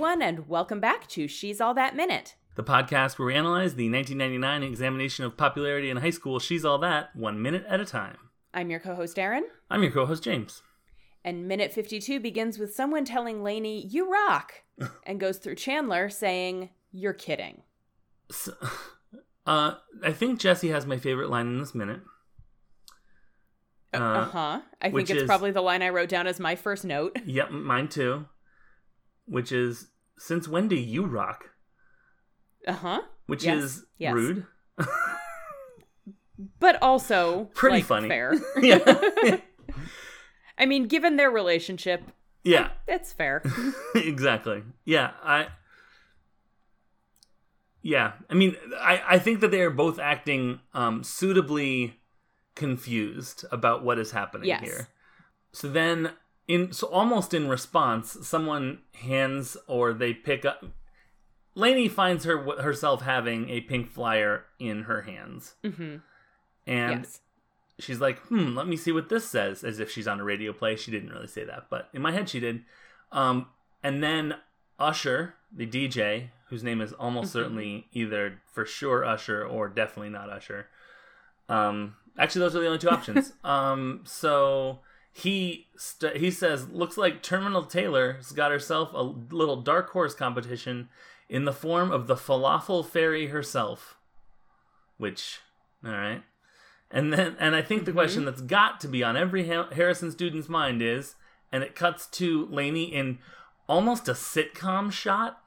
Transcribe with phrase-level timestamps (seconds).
[0.00, 2.34] everyone, and welcome back to She's All That Minute.
[2.54, 6.78] The podcast where we analyze the 1999 examination of popularity in high school She's All
[6.78, 8.16] That one minute at a time.
[8.54, 9.44] I'm your co host, Aaron.
[9.68, 10.62] I'm your co host, James.
[11.22, 14.62] And minute 52 begins with someone telling Lainey, You rock,
[15.06, 17.60] and goes through Chandler saying, You're kidding.
[18.30, 18.54] So,
[19.46, 22.00] uh, I think Jesse has my favorite line in this minute.
[23.92, 24.60] Uh huh.
[24.80, 27.18] I think it's is- probably the line I wrote down as my first note.
[27.26, 28.24] Yep, mine too.
[29.30, 31.50] Which is, Since when do you rock?
[32.66, 33.00] Uh huh.
[33.26, 34.12] Which Yes, is yes.
[34.12, 34.46] rude.
[36.58, 38.08] But also Pretty like, funny.
[38.08, 38.32] fair.
[38.62, 38.78] yeah.
[40.58, 42.02] I mean, given their relationship,
[42.44, 43.42] yeah, it's fair.
[43.94, 44.62] exactly.
[44.86, 45.48] Yeah, I.
[47.82, 51.98] Yeah, I mean, I, I think that they are both acting um, suitably
[52.54, 54.62] confused about what is happening Yes.
[54.62, 54.88] here.
[55.52, 56.12] So then,
[56.50, 60.64] in so almost in response, someone hands or they pick up.
[61.54, 65.96] Lainey finds her herself having a pink flyer in her hands, hmm
[66.66, 67.20] and yes.
[67.78, 70.52] she's like, hmm, let me see what this says, as if she's on a radio
[70.52, 70.76] play.
[70.76, 72.62] She didn't really say that, but in my head she did.
[73.12, 73.46] Um,
[73.82, 74.34] and then
[74.78, 77.32] Usher, the DJ, whose name is almost Mhm.
[77.32, 80.68] certainly either for sure Usher or definitely not Usher.
[81.48, 83.32] Um, actually, those are the only two options.
[83.44, 84.80] um, so
[85.12, 90.88] he st- he says, looks like Terminal Taylor's got herself a little dark horse competition
[91.28, 93.96] in the form of the falafel fairy herself.
[94.98, 95.40] Which,
[95.84, 96.22] all right.
[96.90, 97.94] And then, and I think the Mhm.
[97.94, 101.14] question that's got to be on every ha- Harrison student's mind is,
[101.52, 103.18] and it cuts to Lainey in
[103.68, 105.42] almost a sitcom shot.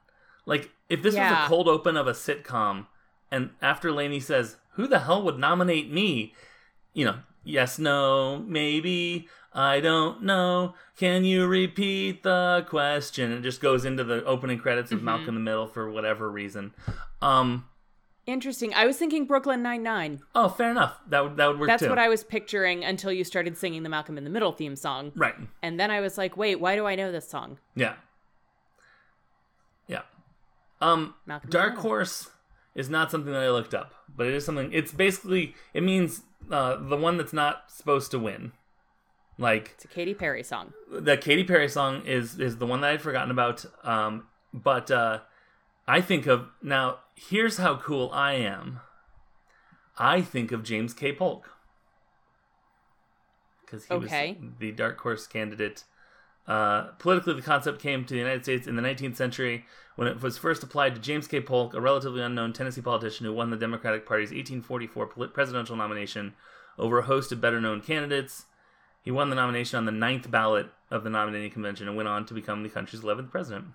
[0.46, 2.86] Like if this was a cold open of a sitcom,
[3.30, 6.34] and after Lainey says, "Who the hell would nominate me?"
[6.94, 10.74] You know, yes, no, maybe, I don't know.
[10.96, 13.30] Can you repeat the question?
[13.30, 15.04] It just goes into the opening credits of Mhm.
[15.04, 16.74] Malcolm in the Middle for whatever reason.
[17.22, 17.68] Um,
[18.26, 18.72] Interesting.
[18.74, 20.20] I was thinking Brooklyn Nine Nine.
[20.34, 20.98] oh, fair enough.
[21.08, 21.90] That would that would work That's too.
[21.90, 25.12] what I was picturing until you started singing the Malcolm in the Middle theme song.
[25.14, 25.34] right.
[25.62, 27.58] And then I was like, wait, why do I know this song?
[27.76, 27.94] Yeah.
[29.86, 30.02] Yeah.
[30.80, 31.76] Um Malcolm Dark.
[31.76, 32.30] Horse
[32.74, 36.22] is not something that I looked up, but it is something it's basically it means
[36.50, 38.52] uh the one that's not supposed to win.
[39.38, 40.72] Like It's a Katy Perry song.
[40.90, 43.64] the Katy Perry song is is the one that I'd forgotten about.
[43.82, 45.20] Um but uh
[45.88, 48.80] I think of now here's how cool I am.
[49.98, 51.12] I think of James K.
[51.12, 51.50] Polk.
[53.64, 54.36] Because he Okay.
[54.40, 55.84] was the dark horse candidate.
[56.46, 59.64] Uh, politically, the concept came to the United States in the 19th century
[59.96, 61.40] when it was first applied to James K.
[61.40, 66.34] Polk, a relatively unknown Tennessee politician who won the Democratic Party's 1844 poli- presidential nomination
[66.78, 68.44] over a host of better known candidates.
[69.04, 72.24] He won the nomination on the ninth ballot of the nominating convention and went on
[72.26, 73.66] to become the country's 11th president.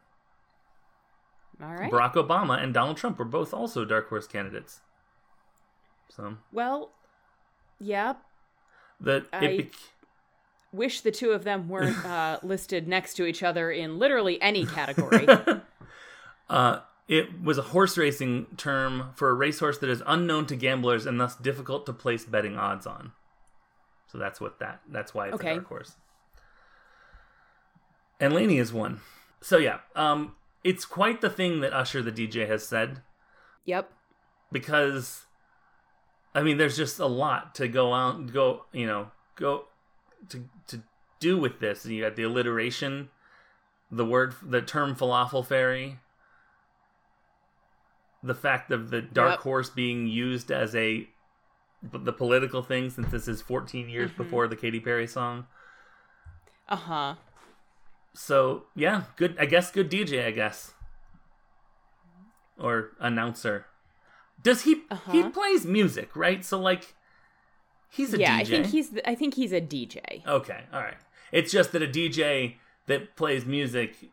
[1.61, 1.91] All right.
[1.91, 4.81] Barack Obama and Donald Trump were both also dark horse candidates.
[6.09, 6.91] So well,
[7.79, 8.15] yeah.
[8.99, 9.69] the I-
[10.71, 14.65] Wish the two of them weren't uh, listed next to each other in literally any
[14.65, 15.27] category.
[16.49, 21.07] uh, it was a horse racing term for a racehorse that is unknown to gamblers
[21.07, 23.13] and thus difficult to place betting odds on.
[24.11, 25.51] So that's what that that's why it's Okay.
[25.51, 25.95] a dark horse.
[28.19, 28.99] And Laney is one.
[29.41, 33.01] So yeah, um, it's quite the thing that Usher the DJ has said
[33.65, 33.91] yep.
[34.51, 35.25] because
[36.35, 39.65] I mean there's just a lot to go out and go you know go
[40.29, 40.83] to to
[41.19, 41.85] do with this.
[41.85, 43.09] You got the alliteration,
[43.91, 45.99] the word the term falafel fairy,
[48.23, 49.39] the fact of the dark Yep.
[49.41, 51.07] horse being used as a
[51.81, 54.17] the political thing since this is 14 years Mhm.
[54.17, 55.47] before the Katy Perry song.
[56.67, 57.15] Uh huh.
[58.13, 59.35] So yeah, good.
[59.39, 60.25] I guess good DJ.
[60.25, 60.73] I guess
[62.57, 63.65] or announcer.
[64.41, 64.75] Does he?
[64.75, 65.29] He Uh-huh.
[65.31, 66.43] plays music, right?
[66.43, 66.95] So like,
[67.89, 68.21] he's a DJ.
[68.21, 68.41] Yeah, DJ.
[68.41, 68.99] I think he's.
[69.05, 70.25] I think he's a DJ.
[70.27, 70.63] okay.
[70.73, 70.97] All right.
[71.31, 74.09] It's just that a DJ that plays music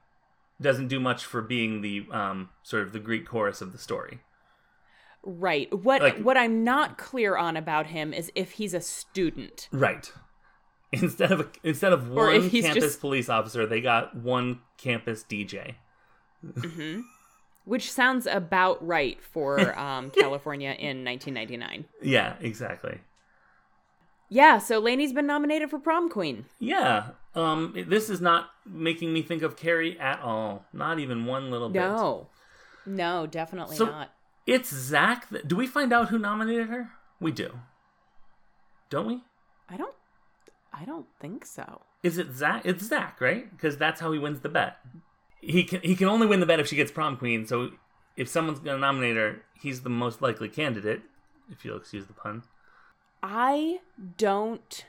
[0.60, 4.20] doesn't do much for being the um sort of the Greek chorus of the story.
[5.28, 5.72] Right.
[5.74, 9.68] What Like- what I'm not clear on about him is if he's a student.
[9.72, 10.10] Right.
[10.92, 15.24] Instead of a, instead of Or one campus just- police officer, they got one campus
[15.28, 15.74] DJ.
[16.42, 17.00] hmm
[17.64, 21.86] Which sounds about right for um, California in 1999.
[22.02, 23.00] Yeah, exactly.
[24.28, 26.46] Yeah, so Lainey's been nominated for prom queen.
[26.60, 27.08] Yeah.
[27.34, 30.64] Um, this is not making me think of Carrie at all.
[30.72, 31.80] Not even one little bit.
[31.80, 32.28] No.
[32.86, 34.12] No, definitely So- not.
[34.46, 35.28] It's Zach.
[35.30, 36.90] That, do we find out who nominated her?
[37.20, 37.60] We do.
[38.90, 39.22] Don't we?
[39.68, 39.94] I don't
[40.72, 41.82] I don't think so.
[42.02, 42.62] Is it Zach?
[42.64, 43.50] It's Zach, right?
[43.50, 44.76] Because that's how he wins the bet.
[45.40, 47.46] he can he can only win the bet if she gets prom queen.
[47.46, 47.70] So
[48.16, 51.02] if someone's gonna nominate her, he's the most likely candidate.
[51.50, 52.42] If you'll excuse the pun.
[53.22, 53.78] I
[54.18, 54.84] don't.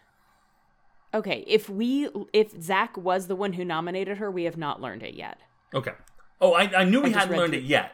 [1.13, 5.03] Okay, if we if Zach was the one who nominated her, we have not learned
[5.03, 5.39] it yet.
[5.73, 5.93] Okay.
[6.39, 7.93] Oh, I, I knew we just hadn't learned through- it yet.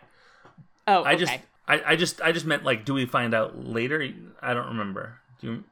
[0.88, 1.09] Oh, okay.
[1.12, 1.33] I just
[1.68, 4.07] I, I just I just meant like do we find out later?
[4.42, 5.19] I don't remember.
[5.39, 5.63] Do you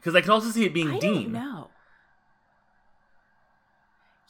[0.00, 1.32] because I could also see it being I Dean.
[1.32, 1.68] don't.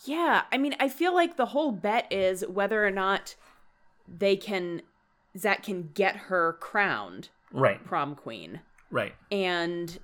[0.04, 3.34] Yeah, I mean, I feel like the whole bet is whether or not
[4.06, 4.82] they can
[5.36, 8.60] Zach can get her crowned Right, prom queen.
[8.90, 9.14] right.
[9.32, 9.98] And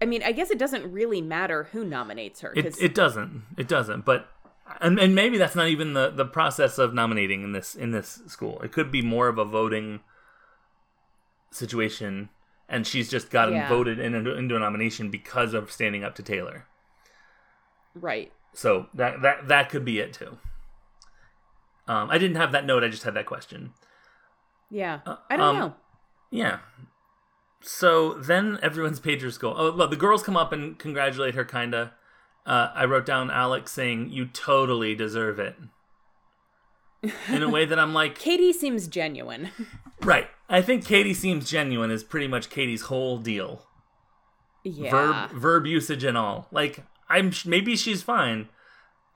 [0.00, 3.42] I mean, I guess it doesn't really matter who nominates her It it doesn't.
[3.56, 4.04] It doesn't.
[4.04, 4.28] But
[4.82, 8.20] and, and maybe that's not even the, the process of nominating in this in this
[8.26, 8.60] school.
[8.62, 10.00] It could be more of a voting
[11.50, 12.28] situation,
[12.68, 13.68] and she's just gotten Yeah.
[13.68, 16.66] voted in, into, into a nomination because of standing up to Taylor.
[17.94, 18.32] right.
[18.54, 20.36] So that that that could be it too.
[21.88, 22.84] Um, I didn't have that note.
[22.84, 23.72] I just had that question.
[24.70, 25.00] Yeah,
[25.30, 25.74] I don't um, know.
[26.30, 26.58] Yeah.
[27.62, 29.54] So then everyone's pagers go.
[29.56, 31.94] Oh, well, the girls come up and congratulate her, kinda.
[32.44, 35.56] Uh, I wrote down Alex saying, "You totally deserve it,"
[37.28, 39.50] in a way that I'm like, Katie seems genuine.
[40.00, 40.28] right.
[40.48, 43.66] I think Katie seems genuine is pretty much Katie's whole deal,
[44.64, 44.90] yeah.
[44.90, 46.48] verb verb usage and all.
[46.50, 48.48] Like, I'm sh- maybe she's fine,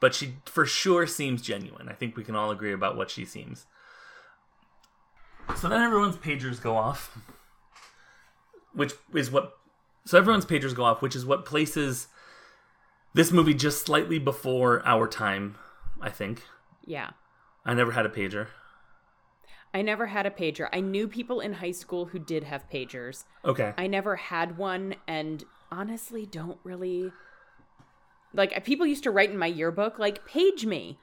[0.01, 1.89] but she for sure seems genuine.
[1.89, 3.67] I think we can all agree about what she seems.
[5.57, 7.19] So then everyone's pagers go off,
[8.73, 9.53] which is what.
[10.05, 12.09] So everyone's pagers go off, which is what places
[13.17, 15.57] this movie just slightly before our time.
[16.01, 16.43] I think
[16.85, 17.11] Yeah.
[17.65, 18.49] I never had a pager.
[19.75, 20.69] I never had a pager.
[20.73, 23.25] I knew people in high school who did have pagers.
[23.45, 23.73] Okay.
[23.77, 25.43] I never had one and
[25.73, 27.11] honestly don't really
[28.33, 30.99] like people used to write in my yearbook like page me.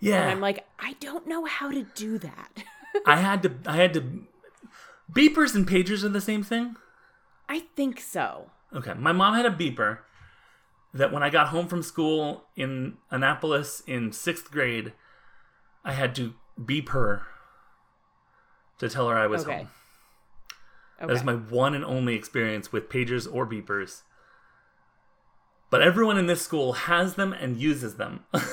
[0.00, 0.22] yeah.
[0.22, 2.62] And I'm like I don't know how to do that.
[3.06, 3.52] I had to.
[3.66, 4.22] I had to.
[5.12, 6.76] Beepers and pagers are the same thing.
[7.48, 8.50] I think so.
[8.74, 9.98] Okay, my mom had a beeper
[10.94, 14.92] that when I got home from school in Annapolis in sixth grade,
[15.84, 16.34] I had to
[16.64, 17.22] beep her
[18.78, 19.56] to tell her I was Okay.
[19.58, 19.68] home.
[21.02, 21.06] Okay.
[21.08, 24.02] That is my one and only experience with pagers or beepers.
[25.68, 28.24] But everyone in this school has them and uses them.
[28.32, 28.44] yes.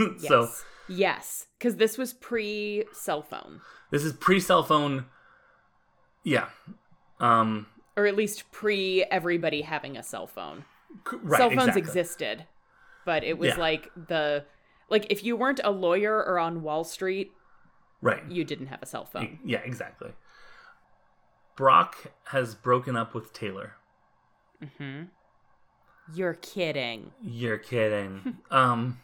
[0.18, 0.48] So
[0.88, 3.60] yes, cuz this was pre cell phone
[3.90, 5.06] this is pre cell phone.
[6.22, 6.48] Yeah.
[7.20, 7.66] Um
[7.96, 10.64] or at least pre everybody having a cell phone.
[11.22, 11.80] Right, cell phones exactly.
[11.80, 12.44] existed,
[13.04, 13.56] but it was Yeah.
[13.60, 14.44] like the
[14.90, 17.32] like if you weren't a lawyer or on Wall Street,
[18.00, 18.22] Right.
[18.30, 19.38] you didn't have a cell phone.
[19.44, 20.12] Yeah, exactly.
[21.56, 23.74] Brock has broken up with Taylor.
[24.62, 25.04] Mm-hmm.
[26.14, 27.12] You're kidding.
[27.20, 28.38] You're kidding.
[28.50, 28.98] um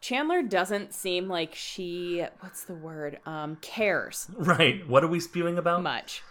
[0.00, 3.20] Chandler doesn't seem like she what's the word?
[3.26, 4.86] Um cares right.
[4.88, 5.82] What are we spewing about?
[5.82, 6.22] much.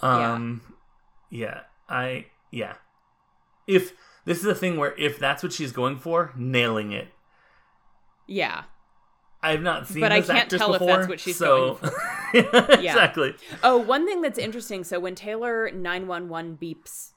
[0.00, 0.60] Um
[1.30, 1.60] yeah.
[1.88, 2.74] I yeah.
[3.66, 3.92] If
[4.28, 7.08] this is a thing where if that's what she's going for, nailing it.
[8.26, 8.64] Yeah.
[9.42, 11.78] I've not seen But I can't tell if that's what she's so...
[11.80, 11.94] going
[12.70, 13.34] exactly.
[13.62, 17.12] Oh, one thing that's interesting, so when Taylor 911 beeps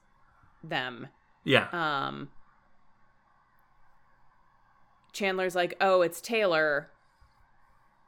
[0.63, 1.07] them,
[1.43, 1.67] Yeah.
[1.73, 2.29] um
[5.11, 6.89] Chandler's like, "Oh, it's Taylor.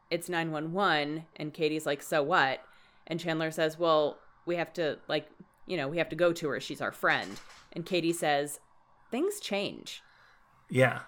[0.10, 2.62] It's 911." And Katie's like, "So what?"
[3.06, 5.28] And Chandler says, "Well, we have to like,
[5.68, 6.62] you know, we have to go to her.
[6.62, 7.42] She's our friend."
[7.74, 8.62] And Katie says,
[9.14, 10.02] "Things change."
[10.70, 11.02] yeah.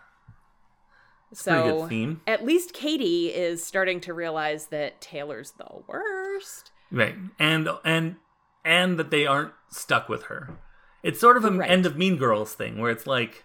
[1.32, 2.22] pretty So good theme.
[2.28, 6.72] at least Katie is starting to realize that Taylor's the worst.
[6.92, 7.16] Right.
[7.40, 8.18] And and
[8.64, 10.58] and that they aren't stuck with her.
[11.04, 11.70] It's sort of an Right.
[11.70, 13.44] end of Mean Girls thing where it's like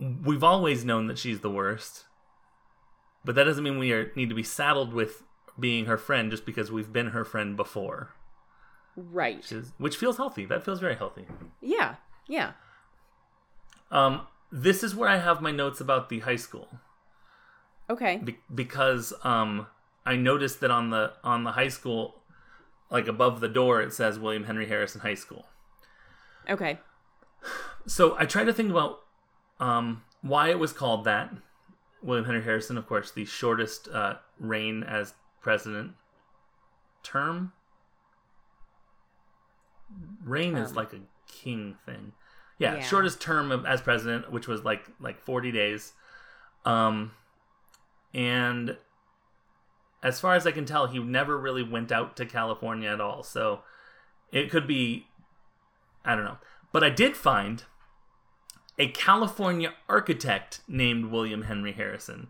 [0.00, 2.06] we've always known that she's the worst.
[3.24, 5.22] But that doesn't mean we are need to be saddled with
[5.58, 8.10] being her friend just because we've been her friend before.
[8.96, 9.36] Right.
[9.36, 10.44] Which is which feels healthy.
[10.44, 11.26] That feels very healthy.
[11.60, 11.96] Yeah.
[12.28, 12.52] Yeah.
[13.92, 16.80] Um this is where I have my notes about the high school.
[17.88, 18.16] Okay.
[18.16, 19.68] Be- because um
[20.04, 22.22] I noticed that on the on the high school
[22.90, 25.46] like above the door it says William Henry Harrison High School.
[26.48, 26.78] Okay.
[27.86, 29.00] So I tried to think about
[29.58, 31.32] um, why it was called that.
[32.02, 35.92] William Henry Harrison, of course, the shortest uh, reign as president.
[37.02, 37.52] Term.
[40.24, 42.12] Reign is like a king thing.
[42.58, 42.82] Yeah, Yeah.
[42.82, 45.92] shortest term of, as president, which was like like forty days.
[46.64, 47.12] Um,
[48.14, 48.76] and
[50.02, 53.22] as far as I can tell, he never really went out to California at all.
[53.22, 53.62] So
[54.30, 55.06] it could be,
[56.04, 56.38] I don't know.
[56.72, 57.64] But I did find
[58.78, 62.28] a California architect named William Henry Harrison.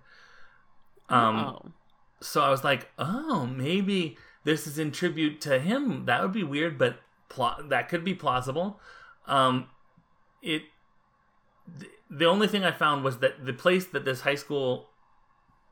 [1.09, 1.73] Um, oh.
[2.21, 6.05] so I was like, oh, maybe this is in tribute to him.
[6.07, 6.97] That would be weird, but
[7.29, 8.81] pl- that could be plausible.
[9.27, 9.69] Um,
[10.43, 10.63] it.
[12.11, 14.89] The only thing I found was that the place that this high school,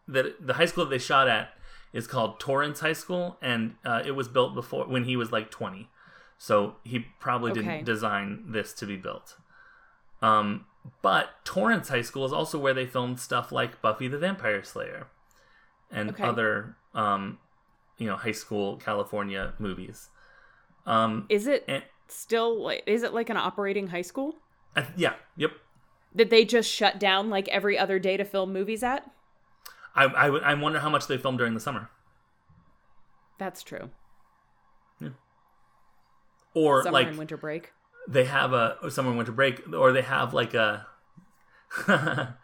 [0.09, 1.50] that the high school that they shot at,
[1.93, 5.50] is called Torrance High School, and uh, it was built before when he was like
[5.50, 5.89] twenty.
[6.39, 7.61] So he probably Okay.
[7.61, 9.37] didn't design this to be built.
[10.23, 10.67] Um,
[11.03, 15.09] but Torrance High School is also where they filmed stuff like Buffy the Vampire Slayer
[15.91, 16.23] and Okay.
[16.23, 17.39] other, um,
[17.99, 20.09] you know, high school California movies.
[20.87, 24.37] Um, Is it and, still like is it like an operating high school?
[24.77, 25.53] Uh, yeah, yep.
[26.15, 29.09] Did they just shut down like every other day to film movies at?
[29.95, 31.91] I, I, I wonder how much they filmed during the summer,
[33.39, 33.91] That's true.
[35.00, 35.11] Yeah.
[36.55, 37.73] or Summer like and winter break.
[38.09, 40.87] they have a summer and winter break, or they have like a,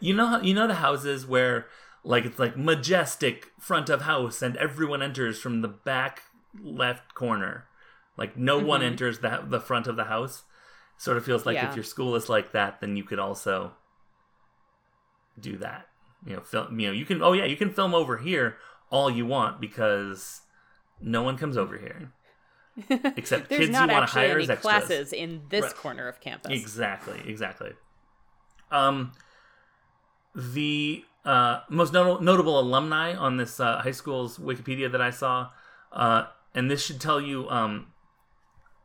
[0.00, 1.66] you know, you know the houses where
[2.04, 6.22] like it's like majestic front of house, and everyone enters from the back
[6.62, 7.66] left corner,
[8.16, 8.84] like no one Mhm.
[8.86, 10.44] enters the the front of the house.
[10.98, 11.68] Sort of feels like Yeah.
[11.68, 13.72] if your school is like that, then you could also
[15.38, 15.88] do that.
[16.24, 16.78] You know, film.
[16.80, 17.22] You know, you can.
[17.22, 18.56] Oh yeah, you can film over here
[18.90, 20.40] all you want because
[21.00, 22.12] no one comes over here
[23.16, 24.60] except kids not you want to hire any as extras.
[24.62, 25.74] classes in this Right.
[25.74, 26.50] corner of campus.
[26.52, 27.72] Exactly, exactly.
[28.70, 29.12] Um,
[30.34, 35.50] the uh, most not- notable alumni on this uh, high school's Wikipedia that I saw,
[35.92, 36.24] uh,
[36.54, 37.88] and this should tell you, um,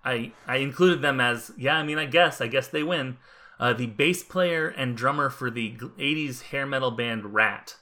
[0.03, 1.75] I I included them as yeah.
[1.75, 3.17] I mean, I guess I guess they win.
[3.59, 7.75] Uh, the bass player and drummer for the '80s hair metal band Ratt,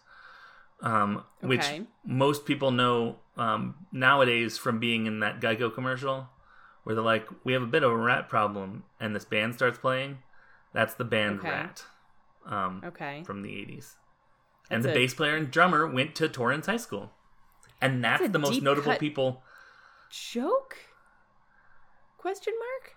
[0.81, 1.65] um, which
[2.05, 6.27] most people know um, nowadays from being in that Geico commercial,
[6.83, 9.77] where they're like, "We have a bit of a rat problem," and this band starts
[9.77, 10.17] playing.
[10.73, 11.49] That's the band Okay.
[11.49, 11.85] Ratt
[12.45, 13.23] um, Okay.
[13.23, 13.95] from the '80s,
[14.69, 17.11] and That's the a- bass player and drummer went to Torrance High School,
[17.79, 19.43] and that's, That's the most notable people.
[20.11, 20.75] Joke?
[22.19, 22.95] Question mark?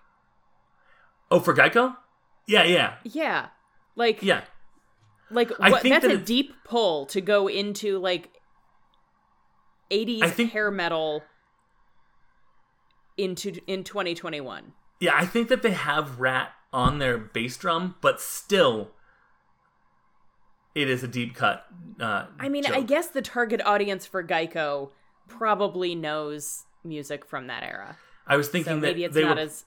[1.31, 1.95] Oh, for Geico?
[2.45, 3.47] Yeah, yeah, Yeah.
[3.95, 4.41] Like yeah.
[5.31, 8.29] like I what think that's that a deep pull to go into like
[9.91, 11.23] 80s I think- hair metal
[13.17, 14.73] into in 2021.
[14.99, 18.91] Yeah, I think that they have Ratt on their bass drum, but still,
[20.73, 21.65] it is a deep cut.
[21.99, 24.89] Uh, I mean, I guess the target audience for Geico
[25.27, 27.97] probably knows music from that era.
[28.27, 29.43] I was So thinking that maybe it's they not were.
[29.43, 29.65] as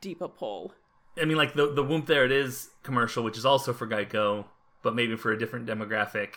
[0.00, 0.74] deep a pull.
[1.20, 4.46] I mean, like the the Whoomp There It Is commercial, which is also for Geico,
[4.82, 6.34] but maybe for a different demographic.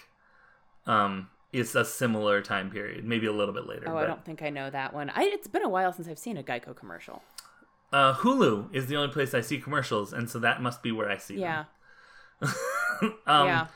[0.85, 3.85] Um, it's a similar time period, maybe a little bit later.
[3.87, 5.09] Oh, but, I don't think I know that one.
[5.11, 7.21] I, it's been a while since I've seen a Geico commercial.
[7.93, 11.09] Uh, Hulu is the only place I see commercials, and so that must be where
[11.09, 11.65] I see Yeah.
[12.41, 12.49] them.
[13.27, 13.67] um, yeah.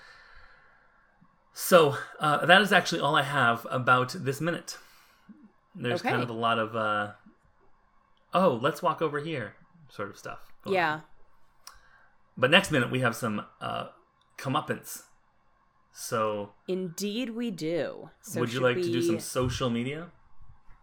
[1.53, 4.77] So uh, that is actually all I have about this minute.
[5.77, 7.11] There's kind of a lot of uh,
[8.33, 9.53] oh, let's walk over here,
[9.89, 10.39] sort of stuff.
[10.63, 10.81] going on.
[10.81, 10.99] Yeah.
[12.37, 13.87] But next minute we have some uh,
[14.37, 15.03] comeuppance.
[15.91, 18.09] So Indeed, we do.
[18.21, 20.09] So would you like to do some social media?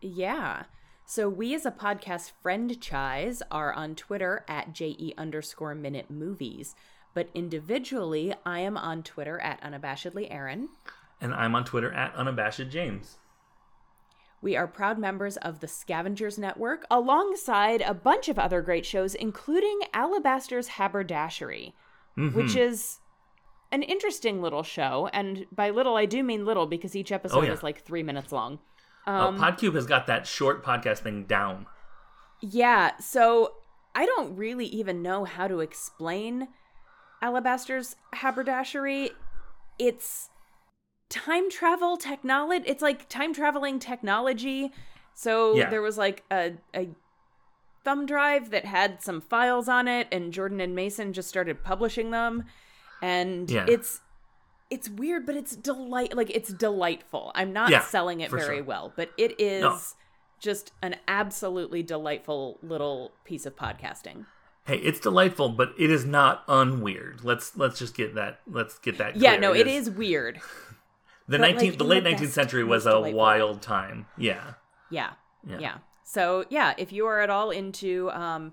[0.01, 0.65] Yeah.
[1.07, 6.75] So we as a podcast friend chise are on Twitter at JE underscore minute movies.
[7.15, 10.71] But individually, I am on Twitter at unabashedly Aaron.
[11.21, 13.19] And I'm on Twitter at unabashed James.
[14.45, 19.15] We are proud members of the Scavengers Network, alongside a bunch of other great shows,
[19.15, 21.73] including Alabaster's Haberdashery,
[22.19, 22.37] Mm-hmm.
[22.37, 23.01] which is
[23.73, 25.09] an interesting little show.
[25.13, 27.53] And by little, I do mean little because each episode Oh, yeah.
[27.53, 28.59] is like three minutes long.
[29.07, 31.67] Uh, Um, Podcube has got that short podcast thing down.
[32.41, 33.55] Yeah, so
[33.95, 36.49] I don't really even know how to explain
[37.23, 39.11] Alabaster's haberdashery.
[39.79, 40.29] It's
[41.15, 42.65] time travel technology.
[42.67, 44.73] It's like time traveling technology.
[45.15, 45.71] So Yeah.
[45.71, 46.89] there was like a, a
[47.85, 52.11] thumb drive that had some files on it, and Jordan and Mason just started publishing
[52.11, 52.45] them.
[53.01, 53.67] And Yeah.
[53.69, 54.01] it's
[54.71, 57.31] it's weird, but it's delight like it's delightful.
[57.37, 58.65] I'm not Yeah, selling it very sure.
[58.65, 59.79] well, but it is No.
[60.41, 64.27] just an absolutely delightful little piece of podcasting.
[64.67, 67.23] Hey, it's delightful, but it is not unweird.
[67.23, 68.41] Let's let's just get that.
[68.51, 69.15] Let's get that.
[69.17, 69.41] Yeah, clear.
[69.43, 70.41] no, it is weird.
[71.27, 74.07] The but, like, nineteenth, the late nineteenth century was a wild time.
[74.19, 74.55] Yeah,
[74.91, 75.13] Yeah.
[75.47, 75.59] Yeah.
[75.59, 75.77] Yeah.
[76.03, 78.53] So, yeah, if you are at all into um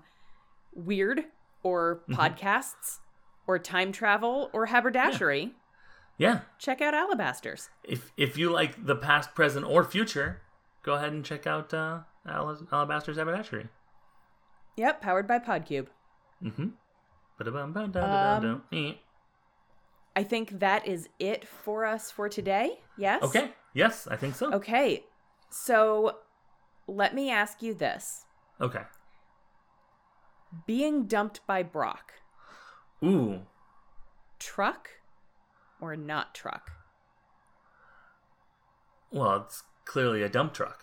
[0.74, 1.24] weird
[1.62, 2.14] or Mm-hmm.
[2.20, 2.98] podcasts
[3.46, 5.52] or time travel or haberdashery,
[6.16, 6.40] yeah.
[6.58, 7.68] check out Alabasters.
[7.84, 10.40] If if you like the past, present, or future,
[10.82, 13.68] go ahead and check out uh, Al- Alabaster's Haberdashery.
[14.76, 15.88] Yep, powered by Podcube.
[16.42, 16.68] Mm-hmm.
[17.38, 18.62] Ba-da-bum-bum-da-da-dum-dum.
[20.14, 22.80] I think that is it for us for today.
[22.98, 23.22] Yes?
[23.22, 23.50] Okay.
[23.74, 24.52] Yes, I think so.
[24.52, 25.04] Okay.
[25.50, 26.18] So
[26.86, 28.26] let me ask you this
[28.60, 28.82] Okay.
[30.66, 32.12] being dumped by Brock,
[33.02, 33.40] Ooh.
[34.38, 34.88] truck
[35.80, 36.70] or not truck?
[39.10, 40.82] Well, it's clearly a dump truck.